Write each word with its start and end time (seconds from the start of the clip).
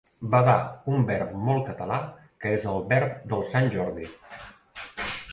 Badar, 0.33 0.61
un 0.93 1.03
verb 1.09 1.33
molt 1.49 1.67
català 1.67 1.99
que 2.45 2.53
és 2.59 2.65
el 2.71 2.81
verb 2.93 3.19
del 3.33 3.43
Sant 3.51 3.69
Jordi. 3.75 4.07